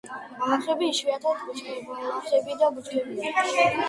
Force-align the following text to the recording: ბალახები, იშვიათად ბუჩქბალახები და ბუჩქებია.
ბალახები, 0.43 0.85
იშვიათად 0.93 1.43
ბუჩქბალახები 1.49 2.57
და 2.63 2.71
ბუჩქებია. 2.79 3.35